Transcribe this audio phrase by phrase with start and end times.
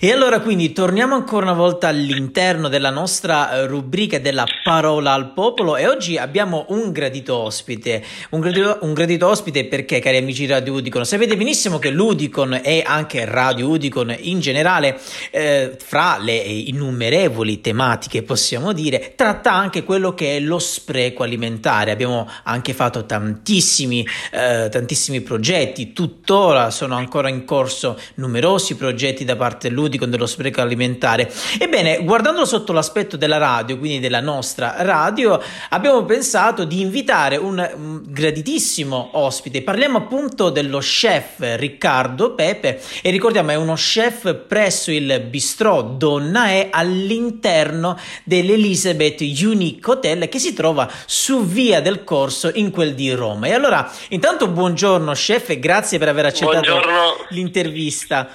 [0.00, 5.32] E allora quindi torniamo ancora una volta all'interno della nostra eh, rubrica della parola al
[5.32, 8.04] popolo e oggi abbiamo un gradito ospite.
[8.30, 12.60] Un gradito, un gradito ospite perché, cari amici di Radio Udicon, sapete benissimo che l'Udicon
[12.62, 15.00] e anche Radio Udicon in generale,
[15.32, 21.90] eh, fra le innumerevoli tematiche possiamo dire, tratta anche quello che è lo spreco alimentare.
[21.90, 29.34] Abbiamo anche fatto tantissimi, eh, tantissimi progetti, tuttora sono ancora in corso numerosi progetti da
[29.34, 31.32] parte dell'Udicon dello spreco alimentare.
[31.58, 37.58] Ebbene, guardandolo sotto l'aspetto della radio, quindi della nostra radio, abbiamo pensato di invitare un,
[37.74, 39.62] un graditissimo ospite.
[39.62, 46.50] Parliamo appunto dello chef Riccardo Pepe e ricordiamo è uno chef presso il bistrò Donna
[46.50, 53.12] E all'interno dell'Elizabeth Unique Hotel che si trova su via del Corso in quel di
[53.12, 53.46] Roma.
[53.46, 57.26] E allora, intanto buongiorno chef e grazie per aver accettato buongiorno.
[57.30, 58.28] l'intervista.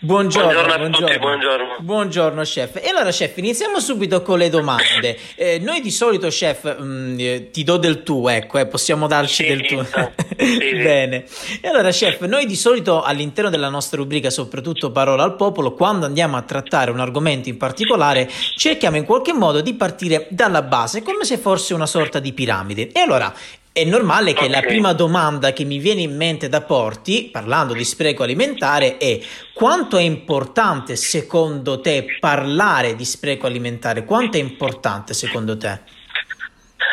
[0.00, 1.06] Buongiorno, buongiorno, a buongiorno.
[1.08, 1.76] tutti, buongiorno.
[1.80, 2.76] Buongiorno, chef.
[2.76, 5.18] E allora, chef, iniziamo subito con le domande.
[5.38, 9.44] Eh, noi di solito, chef, mh, eh, ti do del tu, ecco, eh, possiamo darci
[9.44, 9.80] Sì, del tu.
[10.36, 10.70] sì, sì.
[10.76, 11.24] Bene.
[11.60, 16.06] E allora, chef, noi di solito all'interno della nostra rubrica, soprattutto Parola al Popolo, quando
[16.06, 21.02] andiamo a trattare un argomento in particolare, cerchiamo in qualche modo di partire dalla base,
[21.02, 22.90] come se fosse una sorta di piramide.
[22.92, 23.32] E allora,
[23.78, 24.66] è normale che la Ok.
[24.66, 29.20] prima domanda che mi viene in mente da porti, parlando di spreco alimentare, è
[29.54, 34.04] quanto è importante secondo te parlare di spreco alimentare?
[34.04, 35.78] Quanto è importante secondo te?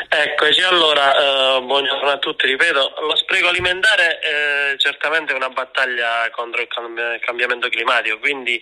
[0.08, 6.30] Eccoci, allora, eh, buongiorno a tutti, ripeto, lo spreco alimentare eh, certamente è una battaglia
[6.32, 8.62] contro il cambi- cambiamento climatico, quindi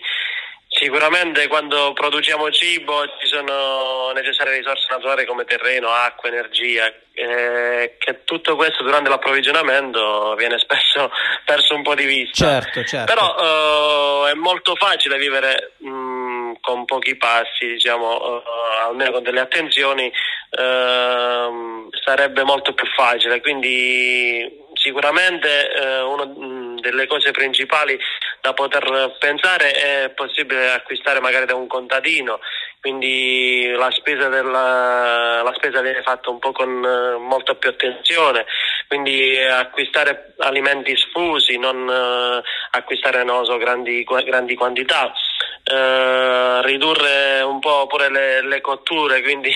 [0.74, 8.24] sicuramente quando produciamo cibo ci sono necessarie risorse naturali come terreno, acqua, energia, eh, che
[8.24, 11.10] tutto questo durante l'approvvigionamento viene spesso
[11.46, 12.60] perso un po' di vista.
[12.60, 13.12] Certo, certo.
[13.12, 19.40] Però eh, è molto facile vivere mh, con pochi passi, diciamo, eh, almeno con delle
[19.40, 20.10] attenzioni,
[20.50, 23.40] ehm, sarebbe molto più facile.
[23.40, 27.98] Quindi sicuramente eh, una mh, delle cose principali
[28.42, 32.38] da poter pensare è possibile acquistare magari da un contadino.
[32.80, 38.44] Quindi la spesa, della, la spesa viene fatta un po' con eh, molta più attenzione,
[38.88, 45.10] quindi acquistare alimenti sfusi, non eh, acquistare lo so, grandi, grandi quantità,
[45.64, 49.50] eh, ridurre un po' pure le, le cotture, quindi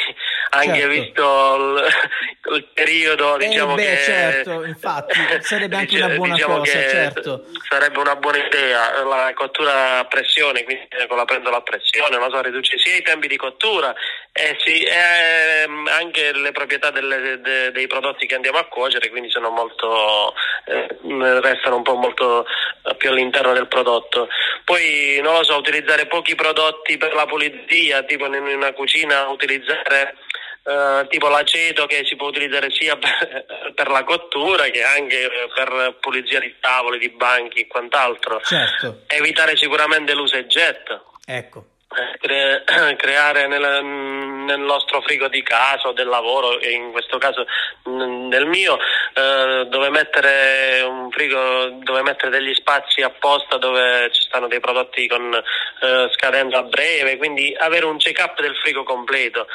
[0.50, 0.88] anche Certo.
[0.88, 6.58] visto il, il periodo diciamo eh beh, che certo, infatti, sarebbe anche una buona diciamo
[6.58, 7.44] cosa, certo.
[7.68, 12.30] sarebbe una buona idea la cottura a pressione quindi con la pentola a pressione non
[12.30, 13.94] so, riduce sia i tempi di cottura
[14.32, 19.30] e sì, ehm, anche le proprietà delle- de- dei prodotti che andiamo a cuocere quindi
[19.30, 20.32] sono molto
[20.66, 22.46] eh, restano un po' molto
[22.84, 24.28] eh, più all'interno del prodotto
[24.64, 30.14] poi non lo so utilizzare pochi prodotti per la pulizia tipo in una cucina utilizzare
[30.64, 35.48] eh, tipo l'aceto che si può utilizzare sia per, per la cottura che anche eh,
[35.54, 38.40] per pulizia di tavoli, di banchi e quant'altro.
[38.40, 41.02] Certo, Evitare sicuramente l'uso e getta.
[41.24, 41.64] ecco.
[41.90, 42.64] Eh, cre-
[42.96, 47.46] creare nel, nel nostro frigo di casa o del lavoro, in questo caso
[47.84, 48.78] nel mio,
[49.14, 55.08] eh, dove mettere un frigo, dove mettere degli spazi apposta dove ci stanno dei prodotti
[55.08, 59.46] con eh, scadenza breve, quindi avere un check-up del frigo completo.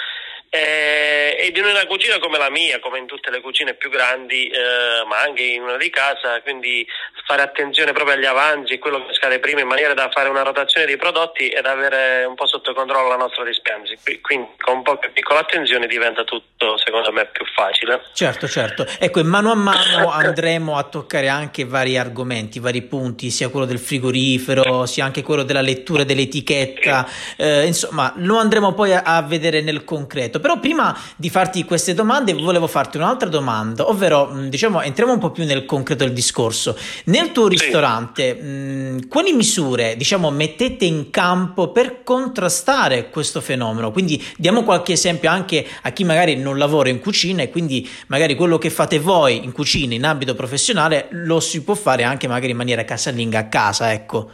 [0.56, 4.50] Eh, ed in una cucina come la mia, come in tutte le cucine più grandi,
[4.50, 6.86] eh, ma anche in una di casa, quindi
[7.26, 10.86] fare attenzione proprio agli avanzi, quello che scade prima, in maniera da fare una rotazione
[10.86, 13.94] dei prodotti ed avere un po' sotto controllo la nostra dispensa.
[14.04, 18.02] Qui- Quindi con poche piccole attenzioni diventa tutto, secondo me, più facile.
[18.14, 18.86] Certo, certo.
[19.00, 23.66] Ecco, e mano a mano andremo a toccare anche vari argomenti, vari punti, sia quello
[23.66, 29.22] del frigorifero, sia anche quello della lettura dell'etichetta, eh, insomma, lo andremo poi a, a
[29.24, 30.40] vedere nel concreto.
[30.44, 35.20] Però prima di farti queste domande volevo farti un'altra domanda, ovvero, mh, diciamo, entriamo un
[35.20, 36.78] po' più nel concreto del discorso.
[37.06, 43.94] Nel tuo ristorante, mh, quali misure, diciamo, mettete in campo per contrastare questo fenomeno?
[43.94, 48.36] Quindi diamo qualche esempio anche a chi magari non lavora in cucina e quindi magari
[48.36, 52.52] quello che fate voi in cucina in ambito professionale lo si può fare anche magari
[52.52, 54.30] in maniera casalinga a casa, ecco.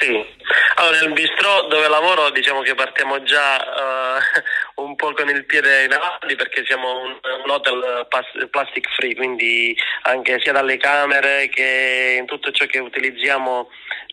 [0.00, 0.24] Sì,
[0.78, 4.20] allora nel bistrò dove lavoro diciamo che partiamo già eh,
[4.76, 8.06] un po' con il piede in avanti perché siamo un, un hotel
[8.50, 13.70] plastic free, quindi anche sia dalle camere che in tutto ciò che utilizziamo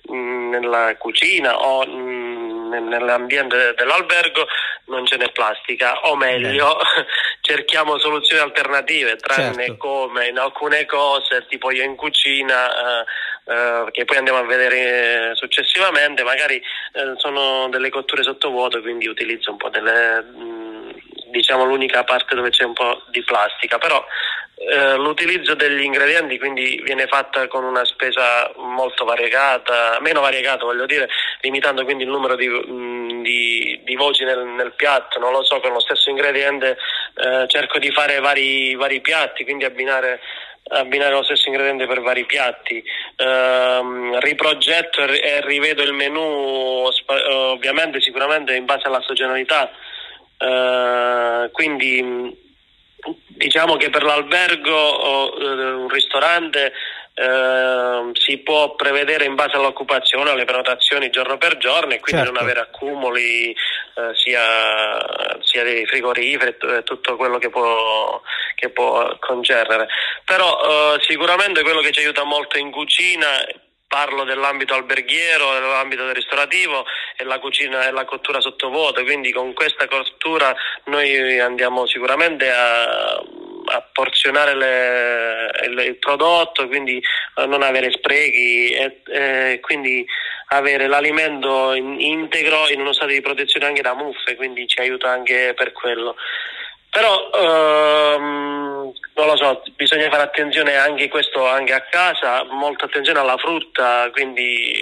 [0.09, 4.47] mh, nella cucina o mh, nel- nell'ambiente dell'albergo
[4.87, 6.77] non ce n'è plastica, o meglio
[7.41, 9.77] cerchiamo soluzioni alternative, tranne Certo.
[9.77, 12.69] come in alcune cose, tipo io in cucina,
[13.01, 13.05] eh,
[13.45, 19.51] eh, che poi andiamo a vedere successivamente, magari eh, sono delle cotture sottovuoto, quindi utilizzo
[19.51, 20.89] un po' delle, mh, mm,
[21.31, 24.03] diciamo l'unica parte dove c'è un po' di plastica, però
[24.57, 30.85] eh, l'utilizzo degli ingredienti quindi viene fatta con una spesa molto variegata, meno variegata voglio
[30.85, 31.09] dire,
[31.41, 35.59] limitando quindi il numero di, mm, di, di voci nel, nel, piatto, non lo so,
[35.59, 36.77] con lo stesso ingrediente
[37.15, 40.21] eh, cerco di fare vari, vari piatti, quindi abbinare
[40.67, 42.83] abbinare lo stesso ingrediente per vari piatti,
[43.17, 46.87] uh, riprogetto e rivedo il menù
[47.29, 49.69] ovviamente sicuramente in base alla stagionalità,
[50.39, 52.43] uh, quindi
[53.27, 56.73] diciamo che per l'albergo o uh, un ristorante
[57.15, 62.31] Uh, si può prevedere in base all'occupazione, alle prenotazioni giorno per giorno e quindi certo.
[62.33, 63.55] non avere accumuli
[63.95, 68.21] uh, sia, sia, dei frigoriferi e tutto quello che può,
[68.55, 69.87] che può concernere.
[70.25, 73.27] Però uh, sicuramente quello che ci aiuta molto in cucina
[73.87, 76.85] parlo dell'ambito alberghiero, dell'ambito del ristorativo
[77.15, 80.53] e la cucina e la cottura sottovuoto, quindi con questa cottura
[80.85, 83.23] noi andiamo sicuramente a
[83.65, 85.49] a porzionare le,
[85.81, 87.01] il, il, prodotto, quindi
[87.35, 90.05] a non avere sprechi e, e quindi
[90.47, 95.09] avere l'alimento in, integro in uno stato di protezione anche da muffe, quindi ci aiuta
[95.09, 96.15] anche per quello.
[96.95, 103.19] Però ehm, non lo so, bisogna fare attenzione anche questo anche a casa, molta attenzione
[103.19, 104.73] alla frutta, quindi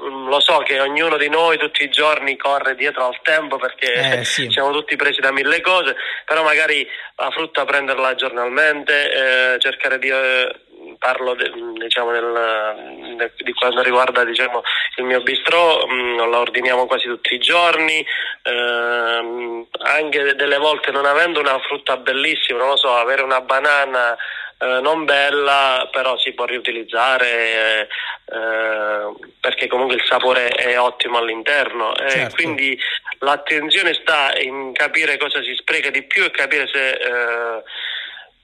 [0.00, 4.20] mm, lo so che ognuno di noi tutti i giorni corre dietro al tempo perché
[4.20, 4.48] eh, sì.
[4.50, 5.94] siamo tutti presi da mille cose,
[6.24, 9.12] però magari la frutta prenderla giornalmente,
[9.54, 10.60] eh, cercare di eh,
[10.98, 14.62] parlo de, diciamo, del, de, di quanto riguarda diciamo,
[14.96, 18.04] il mio bistrò, mh, mm, lo ordiniamo quasi tutti i giorni,
[18.42, 24.16] ehm, anche delle volte non avendo una frutta bellissima, non lo so, avere una banana
[24.60, 27.88] eh, non bella, però si può riutilizzare eh,
[28.34, 31.94] eh, perché comunque il sapore è ottimo all'interno.
[31.94, 32.34] Certo.
[32.34, 32.78] quindi
[33.20, 37.62] l'attenzione sta in capire cosa si spreca di più e capire se eh,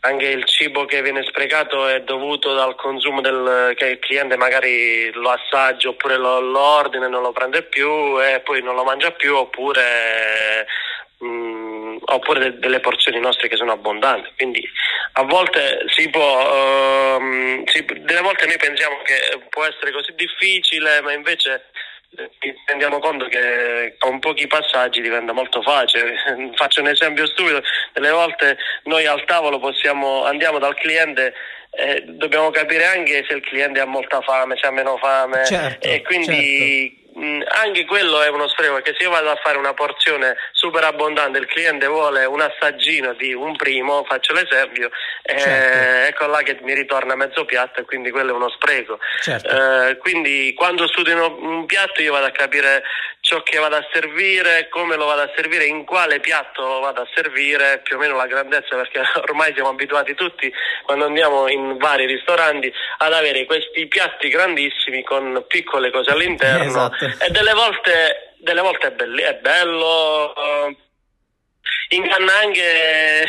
[0.05, 5.11] anche il cibo che viene sprecato è dovuto dal consumo del, che il cliente magari
[5.13, 8.85] lo assaggia oppure lo, lo ordina e non lo prende più e poi non lo
[8.85, 10.67] mangia più oppure,
[11.19, 14.31] mh, mm, oppure de, delle porzioni nostre che sono abbondanti.
[14.37, 14.63] Quindi
[15.13, 21.01] a volte si può, uh, si, delle volte noi pensiamo che può essere così difficile,
[21.01, 21.65] ma invece
[22.39, 26.15] ci rendiamo conto che con pochi passaggi diventa molto facile.
[26.55, 27.63] Faccio un esempio stupido,
[27.93, 31.35] delle volte noi al tavolo possiamo, andiamo dal cliente
[31.77, 35.45] eh, dobbiamo capire anche se il cliente ha molta fame, se ha meno fame.
[35.45, 39.39] Certo, e quindi certo Mm, anche quello è uno spreco perché se io vado a
[39.41, 44.91] fare una porzione super abbondante il cliente vuole un assaggino di un primo faccio l'esempio
[45.23, 46.09] eh, certo.
[46.09, 49.49] ecco là che mi ritorna mezzo piatto e quindi quello è uno spreco certo.
[49.49, 52.83] eh, quindi quando studio un piatto io vado a capire
[53.25, 57.09] ciò che vado a servire come lo vado a servire in quale piatto vado a
[57.15, 60.53] servire più o meno la grandezza perché ormai siamo abituati tutti
[60.85, 66.43] quando andiamo in vari ristoranti ad avere questi piatti grandissimi con piccole cose all'interno.
[66.75, 67.05] Esatto.
[67.05, 70.35] E delle volte, delle volte è, belli, è bello,
[71.89, 73.27] inganna anche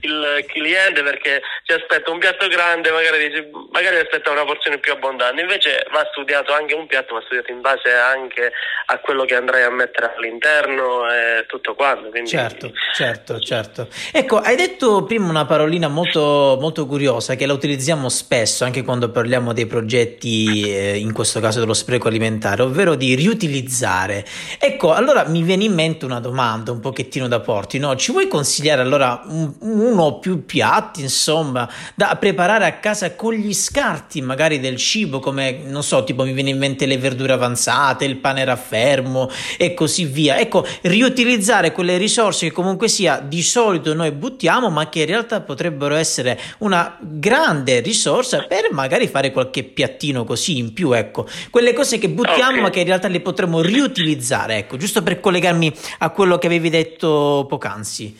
[0.00, 4.92] il cliente perché si aspetta un piatto grande, magari, dice, magari aspetta una porzione più
[4.92, 8.52] abbondante, invece va studiato anche un piatto, va studiato in base anche
[8.86, 12.08] a quello che andrai a mettere all'interno e tutto quanto.
[12.08, 12.28] Quindi...
[12.28, 13.88] Certo, certo, certo.
[14.12, 19.10] Ecco, hai detto prima una parolina molto, molto curiosa che la utilizziamo spesso anche quando
[19.10, 24.24] parliamo dei progetti, eh, in questo caso dello spreco alimentare, ovvero di riutilizzare.
[24.58, 27.91] Ecco, allora mi viene in mente una domanda un pochettino da porti, no?
[27.94, 33.34] Ci vuoi consigliare allora un, uno o più piatti, insomma, da preparare a casa con
[33.34, 37.32] gli scarti magari del cibo, come non so, tipo mi viene in mente le verdure
[37.32, 40.38] avanzate, il pane raffermo e così via.
[40.38, 45.40] Ecco, riutilizzare quelle risorse che comunque sia di solito noi buttiamo, ma che in realtà
[45.40, 51.26] potrebbero essere una grande risorsa per magari fare qualche piattino così in più, ecco.
[51.50, 52.60] Quelle cose che buttiamo okay.
[52.60, 56.70] ma che in realtà le potremmo riutilizzare, ecco, giusto per collegarmi a quello che avevi
[56.70, 58.18] detto poc'anzi poc'anzi.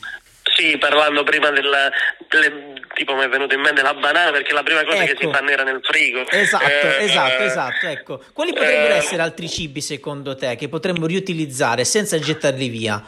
[0.55, 1.91] Sì, parlando prima della,
[2.29, 5.13] delle, tipo mi è venuto in mente la banana perché è la prima cosa ecco.
[5.13, 5.33] che si ecco.
[5.33, 6.29] fa nera nel frigo.
[6.29, 8.25] Esatto, eh, esatto, eh, esatto, ecco.
[8.33, 13.03] Quali potrebbero eh, essere altri cibi secondo te che potremmo riutilizzare senza gettarli via?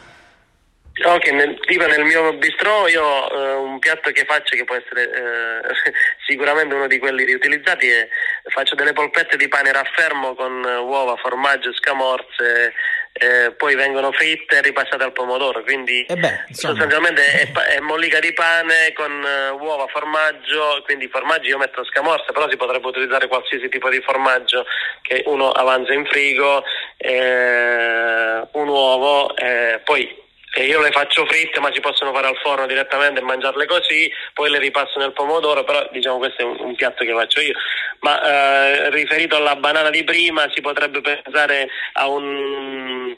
[1.03, 4.75] Ok, nel, tipo nel mio bistrò io ho uh, un piatto che faccio che può
[4.75, 5.91] essere uh,
[6.25, 8.07] sicuramente uno di quelli riutilizzati e
[8.45, 12.73] faccio delle polpette di pane raffermo con uova, formaggio, scamorze
[13.17, 18.19] eh, poi vengono fritte e ripassate al pomodoro, quindi eh beh, sostanzialmente è, è, mollica
[18.19, 23.29] di pane con uh, uova, formaggio, quindi formaggi io metto scamorza, però si potrebbe utilizzare
[23.29, 24.65] qualsiasi tipo di formaggio
[25.01, 26.65] che uno avanza in frigo,
[26.97, 30.23] eh, un uovo, eh, poi
[30.63, 34.49] io le faccio fritte ma si possono fare al forno direttamente e mangiarle così, poi
[34.49, 37.53] le ripasso nel pomodoro, però diciamo questo è un, un piatto che faccio io.
[37.99, 43.15] Ma eh, riferito alla banana di prima si potrebbe pensare a un,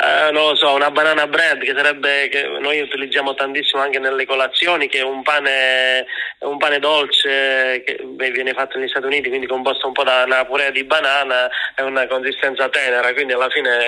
[0.00, 4.24] eh, non lo so, una banana bread che sarebbe, che noi utilizziamo tantissimo anche nelle
[4.24, 6.06] colazioni, che è un pane,
[6.38, 10.22] un pane dolce che beh, viene fatto negli Stati Uniti, quindi composto un po' da
[10.24, 13.78] una purea di banana e una consistenza tenera, quindi alla fine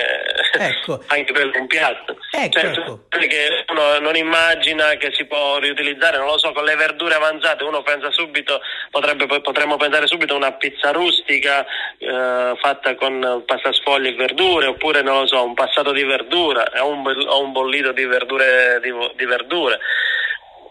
[0.58, 1.02] ecco.
[1.08, 2.16] anche per un piatto.
[2.30, 6.64] Ecco, cioè, ecco che uno non immagina che si può riutilizzare, non lo so, con
[6.64, 11.64] le verdure avanzate uno pensa subito, potrebbe, potremmo pensare subito a una pizza rustica
[11.98, 16.70] eh, fatta con pasta sfoglia e verdure, oppure non lo so, un passato di verdura
[16.82, 18.80] o un, un, bollito di verdure.
[18.80, 19.78] Di, di verdure.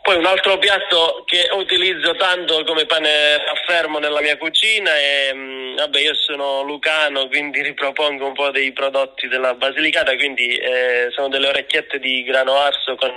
[0.02, 5.32] Poi un altro piatto che utilizzo tanto come pane a fermo nella mia cucina è,
[5.34, 11.10] mm, vabbè io sono lucano quindi ripropongo un po' dei prodotti della Basilicata, quindi eh,
[11.12, 13.12] sono delle orecchiette di grano arso con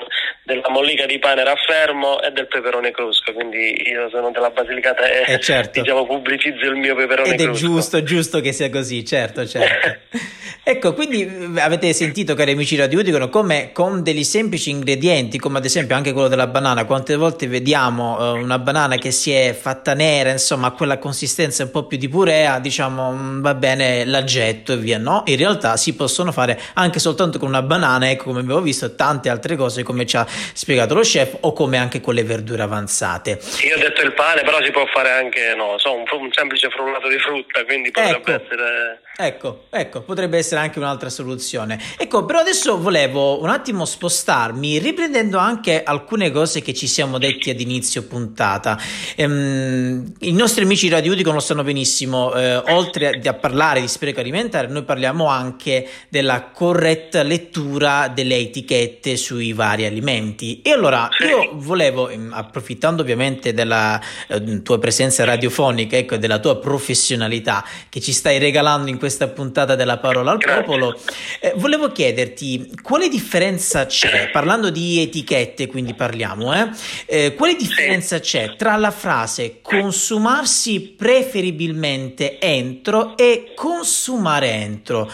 [0.45, 5.35] della mollica di pane raffermo e del peperone crusco, quindi io sono della Basilicata e
[5.35, 5.81] eh certo.
[5.81, 7.51] diciamo pubblicizzo il mio peperone Ed crusco.
[7.51, 10.01] Ed è giusto, giusto che sia così, certo, certo.
[10.63, 15.59] ecco, quindi eh, avete sentito cari amici Radio dicono come con degli semplici ingredienti, come
[15.59, 19.33] ad esempio anche quello della banana, banana, quante volte vediamo uh, una banana che si
[19.33, 24.05] è fatta nera, insomma, quella consistenza un po' più di purea, diciamo mm, va bene,
[24.05, 24.99] la getto e via.
[24.99, 28.95] No, in realtà si possono fare anche soltanto con una banana, ecco come abbiamo visto,
[28.95, 32.63] tante altre cose come ci ha spiegato lo chef o come anche con le verdure
[32.63, 33.41] avanzate.
[33.67, 36.69] Io ho detto il pane, però si può fare anche, no, so, un, un semplice
[36.71, 38.45] frullato di frutta, quindi potrebbe ecco.
[38.45, 41.81] essere Ecco, ecco, potrebbe essere anche un'altra soluzione.
[41.97, 47.51] Ecco, però adesso volevo un attimo spostarmi, riprendendo anche alcune cose che ci siamo detti
[47.51, 48.77] ad inizio puntata.
[49.15, 54.67] Ehm, I nostri amici Radio lo sanno benissimo, eh, oltre a parlare di spreco alimentare,
[54.69, 60.63] noi parliamo anche della corretta lettura delle etichette sui vari alimenti.
[60.63, 66.57] E allora io volevo, ehm, approfittando ovviamente della eh, tua presenza radiofonica, ecco, della tua
[66.59, 70.99] professionalità che ci stai regalando in questa puntata della parola al popolo.
[71.41, 76.71] Eh, volevo chiederti quale differenza c'è, parlando di etichette, quindi parliamo, eh,
[77.07, 85.11] eh, quale differenza c'è tra la frase consumarsi preferibilmente entro e consumare entro?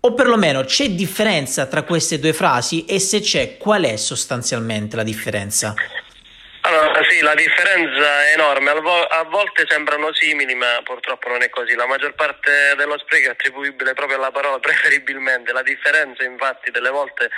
[0.00, 5.02] O perlomeno c'è differenza tra queste due frasi e se c'è, qual è sostanzialmente la
[5.02, 5.74] differenza?
[7.02, 11.74] Sì, la differenza è enorme, a volte sembrano simili, ma purtroppo non è così.
[11.74, 15.52] La maggior parte dello spreco è attribuibile proprio alla parola preferibilmente.
[15.52, 17.30] La differenza, infatti, delle volte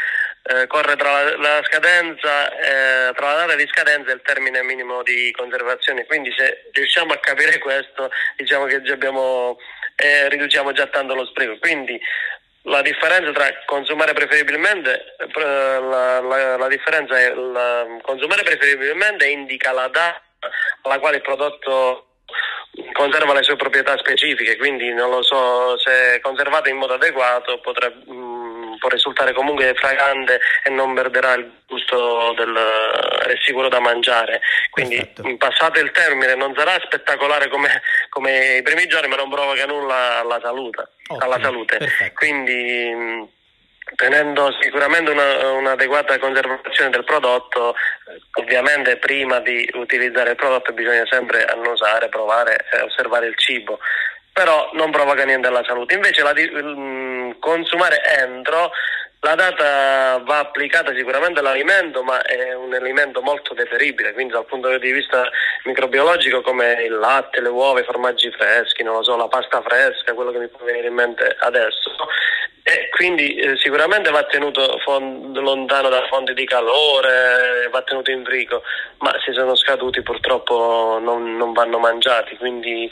[0.43, 4.63] eh, corre tra la, la scadenza, eh, tra la data di scadenza e il termine
[4.63, 6.05] minimo di conservazione.
[6.05, 9.57] Quindi, se riusciamo a capire questo, diciamo che già abbiamo,
[9.97, 11.57] eh, riduciamo già tanto lo spreco.
[11.59, 11.99] Quindi,
[12.67, 19.89] la differenza tra consumare preferibilmente, la, la, la differenza è la, consumare preferibilmente indica la
[19.89, 20.21] data
[20.83, 22.07] alla quale il prodotto
[22.93, 28.11] conserva le sue proprietà specifiche, quindi non lo so, se conservato in modo adeguato potrebbe,
[28.11, 28.36] mm,
[28.87, 34.41] può risultare comunque fragante e non perderà il gusto del, è sicuro da mangiare.
[34.71, 35.37] Quindi Perfetto.
[35.37, 40.21] passato il termine non sarà spettacolare come, come, i primi giorni, ma non provoca nulla
[40.21, 40.89] alla salute.
[41.09, 41.19] Ottimo.
[41.19, 41.79] Alla salute.
[42.15, 43.35] Quindi
[43.95, 47.75] tenendo sicuramente una, un'adeguata conservazione del prodotto,
[48.39, 53.79] ovviamente prima di utilizzare il prodotto bisogna sempre annusare, provare e osservare il cibo
[54.37, 55.95] però non provoca niente alla salute.
[55.95, 56.47] Invece la di,
[57.41, 58.71] consumare entro
[59.21, 64.77] la data va applicata sicuramente all'alimento, ma è un alimento molto deperibile, quindi dal punto
[64.77, 65.27] di vista
[65.65, 70.39] microbiologico come il latte, le uova, i formaggi freschi, so, la pasta fresca, quello che
[70.39, 71.97] mi può venire in mente adesso.
[72.63, 78.25] E quindi eh, sicuramente va tenuto fond- lontano da fonti di calore, va tenuto in
[78.25, 78.63] frigo,
[78.99, 82.91] ma se sono scaduti purtroppo non, non vanno mangiati, quindi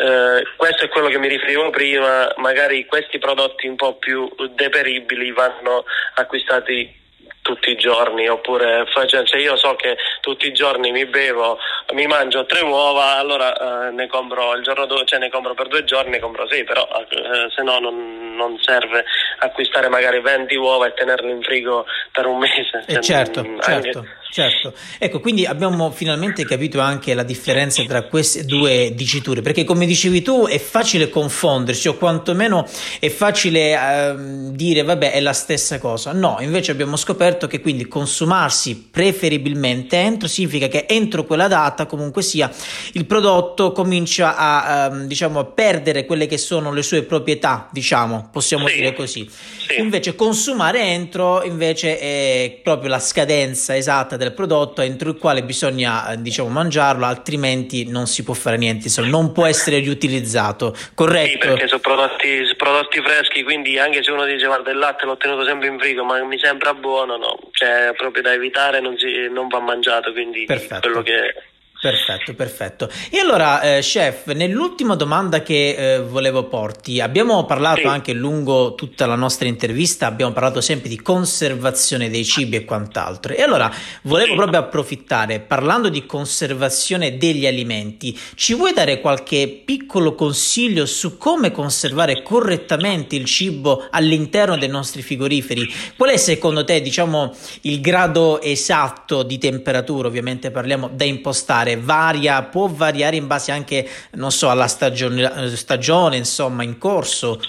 [0.00, 5.30] eh, questo è quello che mi riferivo prima, magari questi prodotti un po' più deperibili
[5.32, 6.98] vanno acquistati
[7.42, 11.58] tutti i giorni oppure cioè, se io so che tutti i giorni mi bevo
[11.94, 15.68] mi mangio tre uova allora eh, ne compro il giorno dopo cioè ne compro per
[15.68, 19.04] due giorni ne compro sei però eh, se no non, non, serve
[19.38, 22.84] acquistare magari 20 uova e tenerle in frigo per un mese.
[22.86, 24.06] Eh certo, certo.
[24.32, 29.86] Certo, ecco, quindi abbiamo finalmente capito anche la differenza tra queste due diciture, perché come
[29.86, 32.64] dicevi tu è facile confondersi o quantomeno
[33.00, 34.14] è facile eh,
[34.52, 36.12] dire vabbè è la stessa cosa.
[36.12, 42.22] No, invece abbiamo scoperto che quindi consumarsi preferibilmente entro significa che entro quella data comunque
[42.22, 42.48] sia
[42.92, 48.28] il prodotto comincia a eh, diciamo a perdere quelle che sono le sue proprietà, diciamo,
[48.30, 48.76] possiamo sì.
[48.76, 49.28] dire così.
[49.28, 49.80] Sì.
[49.80, 56.12] Invece consumare entro invece è proprio la scadenza esatta del prodotto entro il quale bisogna
[56.12, 61.30] eh, diciamo mangiarlo altrimenti non si può fare niente insomma, non può essere riutilizzato corretto?
[61.30, 65.16] Sì perché sono prodotti, prodotti, freschi quindi anche se uno dice guarda il latte l'ho
[65.16, 69.28] tenuto sempre in frigo ma mi sembra buono no cioè proprio da evitare non, si,
[69.30, 70.80] non va mangiato quindi Perfetto.
[70.80, 71.34] quello che
[71.80, 72.90] Perfetto, perfetto.
[73.08, 77.86] E allora, eh, chef, nell'ultima domanda che eh, volevo porti, abbiamo parlato sì.
[77.86, 83.32] anche lungo tutta la nostra intervista, abbiamo parlato sempre di conservazione dei cibi e quant'altro.
[83.32, 83.72] E allora
[84.02, 84.36] volevo sì.
[84.36, 91.50] proprio approfittare, parlando di conservazione degli alimenti, ci vuoi dare qualche piccolo consiglio su come
[91.50, 95.66] conservare correttamente il cibo all'interno dei nostri frigoriferi?
[95.96, 101.68] Qual è secondo te, diciamo, il grado esatto di temperatura, ovviamente parliamo da impostare?
[101.76, 107.40] Variare, varia, può variare in base anche, non so, alla stagione, stagione insomma, in corso.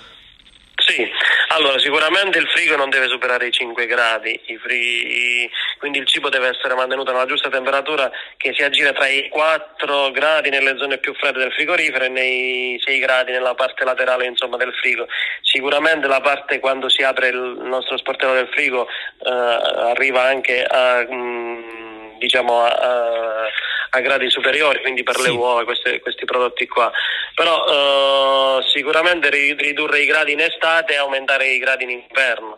[0.75, 1.07] Sì,
[1.49, 6.29] allora sicuramente il frigo non deve superare i 5 gradi, i frighi, quindi il cibo
[6.29, 10.97] deve essere mantenuto alla giusta temperatura che si aggira tra i 4 gradi nelle zone
[10.97, 15.07] più fredde del frigorifero e nei 6 gradi nella parte laterale insomma, del frigo.
[15.41, 21.05] Sicuramente la parte quando si apre il nostro sportello del frigo eh, arriva anche a...
[21.07, 21.90] Mh,
[22.21, 23.47] diciamo, a,
[23.89, 25.23] a, gradi superiori, quindi per sì.
[25.23, 26.91] le uova, queste, questi prodotti qua.
[27.33, 32.57] Però uh, sicuramente ridurre i gradi in estate e aumentare i gradi in inverno.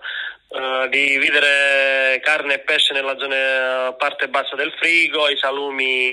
[0.54, 6.12] Uh, dividere carne e pesce nella zona parte bassa del frigo, i salumi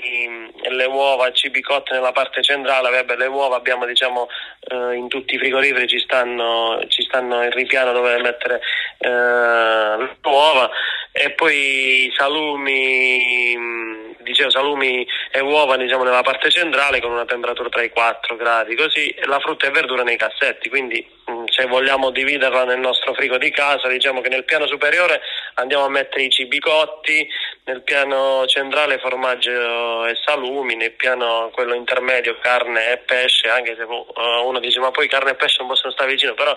[0.63, 4.27] e le uova, cibi cotti nella parte centrale, vabbè, le uova abbiamo diciamo
[4.71, 8.61] uh, in tutti i frigoriferi ci stanno, ci stanno il ripiano dove mettere
[8.97, 10.71] uh, le uova
[11.13, 17.81] e poi salumi, dicevo salumi e uova diciamo nella parte centrale con una temperatura tra
[17.81, 21.05] i 4 gradi, così la frutta e verdura nei cassetti, quindi
[21.47, 25.21] se vogliamo dividerla nel nostro frigo di casa, diciamo che nel piano superiore
[25.55, 27.27] andiamo a mettere i cibi cotti,
[27.65, 33.83] nel piano centrale formaggio e salumi, nel piano quello intermedio carne e pesce, anche se
[33.83, 36.55] uno dice ma poi carne e pesce non possono stare vicino, però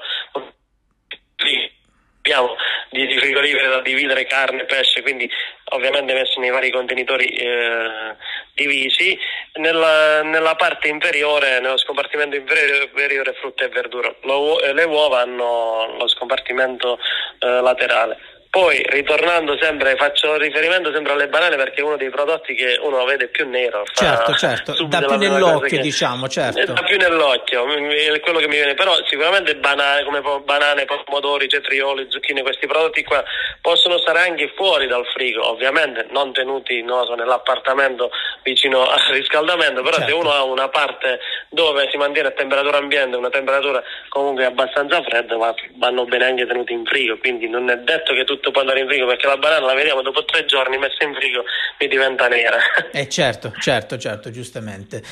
[2.18, 2.56] abbiamo
[2.94, 5.28] di, di frigoriferi da dividere carne, e pesce, quindi
[5.70, 8.14] ovviamente messi nei vari contenitori eh,
[8.54, 9.18] divisi.
[9.54, 14.14] Nella, nella, parte inferiore, nello scompartimento inferiore, frutta e verdura.
[14.22, 16.98] Lo, le uova hanno lo scompartimento
[17.40, 18.18] eh, laterale.
[18.54, 23.04] Poi, ritornando sempre, faccio riferimento sempre alle banane perché è uno dei prodotti che uno
[23.04, 23.82] vede più nero.
[23.92, 26.72] Certo, certo, dà più nell'occhio, diciamo, certo.
[26.72, 28.74] Dà più nell'occhio, è quello che mi viene.
[28.74, 33.24] Però sicuramente banane, come banane, pomodori, cetrioli, zucchine, questi prodotti qua
[33.60, 38.10] possono stare anche fuori dal frigo, ovviamente non tenuti no, nell'appartamento
[38.44, 40.10] vicino al riscaldamento, però certo.
[40.12, 41.18] se uno ha una parte
[41.54, 45.36] dove si mantiene a temperatura ambiente, una temperatura comunque abbastanza fredda,
[45.76, 48.80] vanno bene anche tenuti in frigo, quindi non è detto che tutto tutto può andare
[48.80, 51.44] in frigo perché la banana la vediamo dopo tre giorni messa in frigo
[51.80, 52.58] mi diventa nera.
[52.92, 55.02] Eh certo, certo, certo, giustamente.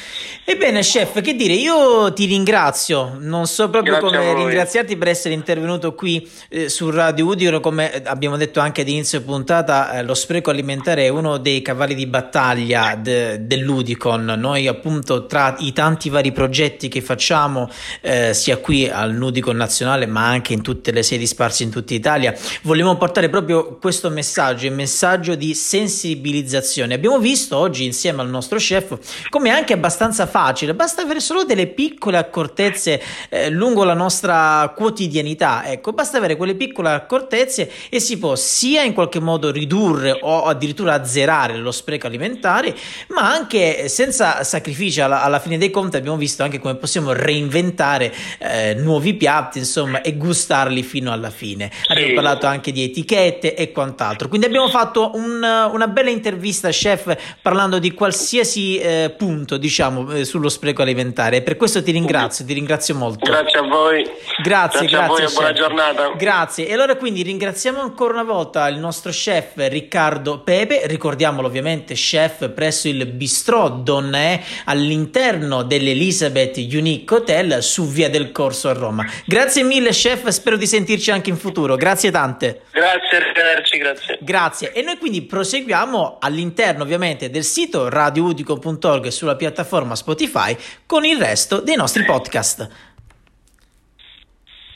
[0.44, 5.34] Ebbene chef, che dire, io ti ringrazio, non so proprio Grazie come ringraziarti per essere
[5.34, 10.14] intervenuto qui eh, su Radio Udiro, come abbiamo detto anche ad inizio puntata, eh, lo
[10.14, 16.08] spreco alimentare è uno dei cavalli di battaglia de, dell'Udicon, noi appunto tra i tanti
[16.08, 21.02] vari progetti che facciamo eh, sia qui al Nudicon nazionale ma anche in tutte le
[21.02, 26.94] sedi sparse in tutta Italia, vogliamo portare proprio questo messaggio, il messaggio di sensibilizzazione.
[26.94, 31.44] Abbiamo visto oggi insieme al nostro chef come è anche abbastanza facile, basta avere solo
[31.44, 38.00] delle piccole accortezze eh, lungo la nostra quotidianità, ecco, basta avere quelle piccole accortezze e
[38.00, 42.74] si può sia in qualche modo ridurre o addirittura azzerare lo spreco alimentare,
[43.08, 48.12] ma anche senza sacrifici alla, alla fine dei conti abbiamo visto anche come possiamo reinventare
[48.38, 51.70] eh, nuovi piatti, insomma, e gustarli fino alla fine.
[51.88, 54.28] Abbiamo parlato anche di etichette e quant'altro.
[54.28, 60.24] Quindi abbiamo fatto un, una bella intervista, chef, parlando di qualsiasi eh, punto, diciamo, eh,
[60.24, 61.38] sullo spreco alimentare.
[61.38, 63.28] E per questo ti ringrazio, ti ringrazio molto.
[63.28, 64.04] Grazie a voi.
[64.42, 66.12] Grazie, grazie, grazie a voi e buona giornata.
[66.16, 66.68] Grazie.
[66.68, 72.48] E allora quindi ringraziamo ancora una volta il nostro chef Riccardo Pepe, ricordiamolo ovviamente, chef
[72.50, 75.62] presso il Bistrò Donne all'interno
[76.02, 79.04] dell'Elizabeth Unique Hotel su Via del Corso a Roma.
[79.24, 81.76] Grazie mille chef, spero di sentirci anche in futuro.
[81.76, 82.62] Grazie tante.
[82.72, 84.18] Grazie, arrivederci, grazie.
[84.20, 84.72] Grazie.
[84.72, 91.60] E noi quindi proseguiamo all'interno ovviamente del sito radioudico.org sulla piattaforma Spotify con il resto
[91.60, 92.68] dei nostri podcast.